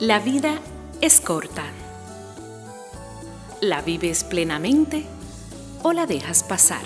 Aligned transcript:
La 0.00 0.18
vida 0.18 0.58
es 1.02 1.20
corta. 1.20 1.62
¿La 3.60 3.82
vives 3.82 4.24
plenamente 4.24 5.04
o 5.82 5.92
la 5.92 6.06
dejas 6.06 6.42
pasar? 6.42 6.80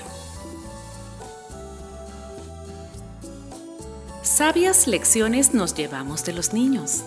Sabias 4.22 4.88
lecciones 4.88 5.54
nos 5.54 5.76
llevamos 5.76 6.24
de 6.24 6.32
los 6.32 6.52
niños. 6.52 7.04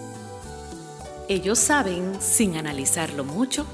Ellos 1.28 1.60
saben, 1.60 2.22
sin 2.22 2.56
analizarlo 2.56 3.26
mucho, 3.26 3.66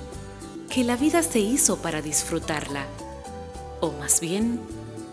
que 0.71 0.83
la 0.83 0.95
vida 0.95 1.21
se 1.21 1.37
hizo 1.37 1.83
para 1.83 2.01
disfrutarla, 2.01 2.87
o 3.79 3.91
más 3.91 4.21
bien, 4.21 4.59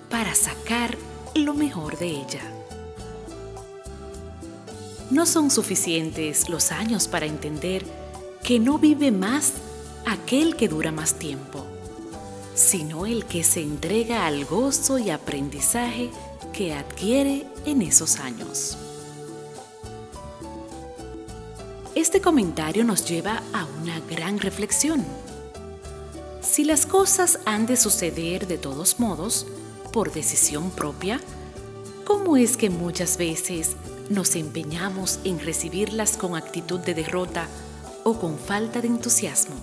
para 0.08 0.34
sacar 0.34 0.96
lo 1.34 1.52
mejor 1.52 1.98
de 1.98 2.06
ella. 2.06 2.59
No 5.10 5.26
son 5.26 5.50
suficientes 5.50 6.48
los 6.48 6.70
años 6.70 7.08
para 7.08 7.26
entender 7.26 7.84
que 8.44 8.60
no 8.60 8.78
vive 8.78 9.10
más 9.10 9.54
aquel 10.06 10.54
que 10.54 10.68
dura 10.68 10.92
más 10.92 11.14
tiempo, 11.14 11.66
sino 12.54 13.06
el 13.06 13.24
que 13.24 13.42
se 13.42 13.60
entrega 13.60 14.26
al 14.26 14.44
gozo 14.44 14.98
y 14.98 15.10
aprendizaje 15.10 16.10
que 16.52 16.74
adquiere 16.74 17.44
en 17.66 17.82
esos 17.82 18.20
años. 18.20 18.78
Este 21.96 22.20
comentario 22.20 22.84
nos 22.84 23.04
lleva 23.04 23.42
a 23.52 23.66
una 23.82 23.98
gran 24.00 24.38
reflexión. 24.38 25.04
Si 26.40 26.62
las 26.62 26.86
cosas 26.86 27.40
han 27.46 27.66
de 27.66 27.76
suceder 27.76 28.46
de 28.46 28.58
todos 28.58 29.00
modos, 29.00 29.46
por 29.92 30.12
decisión 30.12 30.70
propia, 30.70 31.20
¿cómo 32.04 32.36
es 32.36 32.56
que 32.56 32.70
muchas 32.70 33.16
veces 33.16 33.76
nos 34.10 34.34
empeñamos 34.34 35.20
en 35.24 35.38
recibirlas 35.38 36.16
con 36.16 36.36
actitud 36.36 36.80
de 36.80 36.94
derrota 36.94 37.46
o 38.02 38.18
con 38.18 38.38
falta 38.38 38.80
de 38.80 38.88
entusiasmo. 38.88 39.54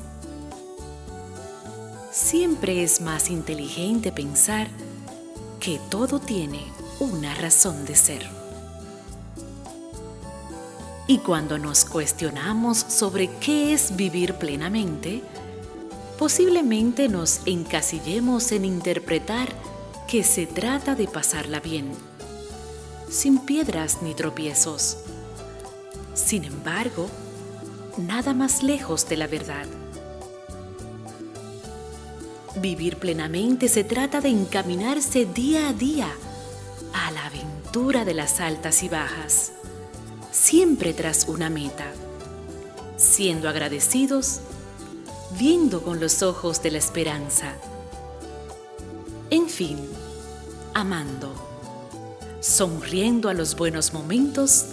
Siempre 2.12 2.82
es 2.82 3.02
más 3.02 3.30
inteligente 3.30 4.12
pensar 4.12 4.70
que 5.60 5.80
todo 5.90 6.20
tiene 6.20 6.62
una 7.00 7.36
razón 7.36 7.86
de 7.86 7.96
ser. 7.96 8.26
Y 11.08 11.20
cuando 11.20 11.60
nos 11.60 11.86
cuestionamos 11.86 12.78
sobre 12.78 13.30
qué 13.40 13.74
es 13.74 13.96
vivir 13.96 14.36
plenamente, 14.36 15.24
posiblemente 16.18 17.10
nos 17.10 17.42
encasillemos 17.46 18.52
en 18.54 18.66
interpretar 18.66 19.50
que 20.08 20.24
se 20.24 20.48
trata 20.48 20.96
de 20.96 21.08
pasarla 21.08 21.60
bien 21.60 21.92
sin 23.10 23.40
piedras 23.40 24.02
ni 24.02 24.14
tropiezos. 24.14 24.98
Sin 26.14 26.44
embargo, 26.44 27.10
nada 27.98 28.34
más 28.34 28.64
lejos 28.64 29.08
de 29.08 29.18
la 29.18 29.28
verdad. 29.28 29.66
Vivir 32.56 32.98
plenamente 32.98 33.68
se 33.68 33.84
trata 33.84 34.20
de 34.20 34.30
encaminarse 34.30 35.26
día 35.26 35.70
a 35.70 35.74
día 35.74 36.10
a 36.94 37.12
la 37.12 37.28
aventura 37.28 38.04
de 38.04 38.14
las 38.14 38.40
altas 38.40 38.82
y 38.84 38.90
bajas, 38.90 39.52
siempre 40.32 40.94
tras 40.94 41.28
una 41.28 41.50
meta, 41.50 41.92
siendo 42.98 43.48
agradecidos, 43.48 44.40
viendo 45.38 45.84
con 45.84 46.00
los 46.00 46.24
ojos 46.24 46.64
de 46.64 46.72
la 46.72 46.78
esperanza, 46.80 47.54
en 49.30 49.50
fin, 49.50 49.78
amando 50.74 51.57
sonriendo 52.40 53.30
a 53.30 53.34
los 53.34 53.56
buenos 53.56 53.94
momentos 53.94 54.66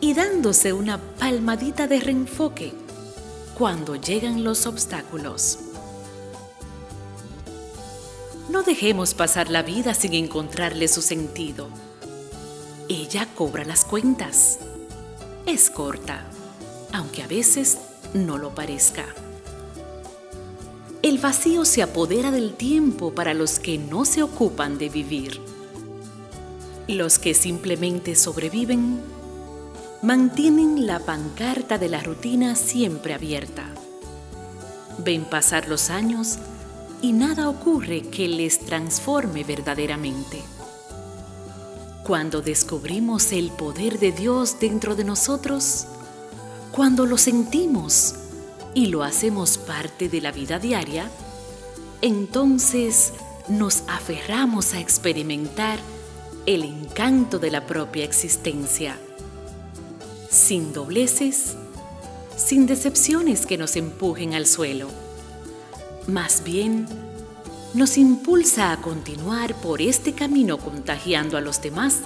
y 0.00 0.14
dándose 0.14 0.72
una 0.72 0.98
palmadita 0.98 1.86
de 1.86 2.00
reenfoque 2.00 2.72
cuando 3.56 3.96
llegan 3.96 4.44
los 4.44 4.66
obstáculos. 4.66 5.58
No 8.48 8.62
dejemos 8.62 9.14
pasar 9.14 9.50
la 9.50 9.62
vida 9.62 9.92
sin 9.92 10.14
encontrarle 10.14 10.88
su 10.88 11.02
sentido. 11.02 11.68
Ella 12.88 13.28
cobra 13.34 13.64
las 13.64 13.84
cuentas. 13.84 14.58
Es 15.44 15.68
corta, 15.68 16.24
aunque 16.92 17.22
a 17.22 17.26
veces 17.26 17.78
no 18.14 18.38
lo 18.38 18.54
parezca. 18.54 19.04
El 21.02 21.18
vacío 21.18 21.64
se 21.64 21.82
apodera 21.82 22.30
del 22.30 22.54
tiempo 22.54 23.14
para 23.14 23.34
los 23.34 23.58
que 23.58 23.76
no 23.76 24.04
se 24.04 24.22
ocupan 24.22 24.78
de 24.78 24.88
vivir. 24.88 25.40
Los 26.88 27.18
que 27.18 27.34
simplemente 27.34 28.16
sobreviven 28.16 28.98
mantienen 30.00 30.86
la 30.86 31.00
pancarta 31.00 31.76
de 31.76 31.90
la 31.90 32.02
rutina 32.02 32.56
siempre 32.56 33.12
abierta. 33.12 33.66
Ven 34.96 35.26
pasar 35.26 35.68
los 35.68 35.90
años 35.90 36.38
y 37.02 37.12
nada 37.12 37.50
ocurre 37.50 38.00
que 38.00 38.26
les 38.26 38.60
transforme 38.60 39.44
verdaderamente. 39.44 40.40
Cuando 42.04 42.40
descubrimos 42.40 43.32
el 43.32 43.50
poder 43.50 43.98
de 43.98 44.12
Dios 44.12 44.58
dentro 44.58 44.96
de 44.96 45.04
nosotros, 45.04 45.84
cuando 46.72 47.04
lo 47.04 47.18
sentimos 47.18 48.14
y 48.72 48.86
lo 48.86 49.02
hacemos 49.02 49.58
parte 49.58 50.08
de 50.08 50.22
la 50.22 50.32
vida 50.32 50.58
diaria, 50.58 51.10
entonces 52.00 53.12
nos 53.46 53.82
aferramos 53.88 54.72
a 54.72 54.80
experimentar 54.80 55.78
el 56.48 56.64
encanto 56.64 57.38
de 57.38 57.50
la 57.50 57.66
propia 57.66 58.04
existencia, 58.04 58.96
sin 60.30 60.72
dobleces, 60.72 61.56
sin 62.38 62.64
decepciones 62.66 63.44
que 63.44 63.58
nos 63.58 63.76
empujen 63.76 64.32
al 64.32 64.46
suelo. 64.46 64.88
Más 66.06 66.42
bien, 66.44 66.86
nos 67.74 67.98
impulsa 67.98 68.72
a 68.72 68.80
continuar 68.80 69.56
por 69.56 69.82
este 69.82 70.14
camino 70.14 70.56
contagiando 70.56 71.36
a 71.36 71.42
los 71.42 71.60
demás 71.60 71.98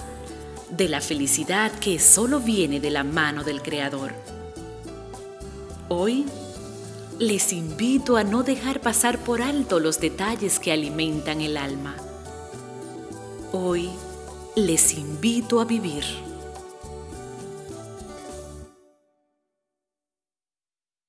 de 0.69 0.89
la 0.89 0.99
felicidad 0.99 1.71
que 1.79 1.97
solo 1.97 2.41
viene 2.41 2.81
de 2.81 2.91
la 2.91 3.05
mano 3.05 3.45
del 3.45 3.61
Creador. 3.61 4.11
Hoy 5.87 6.25
les 7.17 7.53
invito 7.53 8.17
a 8.17 8.25
no 8.25 8.43
dejar 8.43 8.81
pasar 8.81 9.19
por 9.19 9.41
alto 9.41 9.79
los 9.79 10.01
detalles 10.01 10.59
que 10.59 10.73
alimentan 10.73 11.39
el 11.39 11.55
alma. 11.55 11.95
Hoy 13.53 13.89
les 14.55 14.93
invito 14.97 15.59
a 15.59 15.65
vivir. 15.65 16.32